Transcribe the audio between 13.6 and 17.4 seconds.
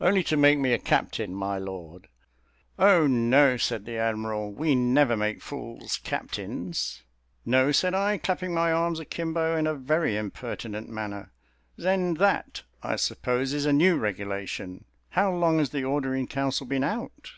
a new regulation. How long has the order in council been out?"